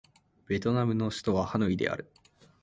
[0.47, 2.09] ベトナムの首都はハノイである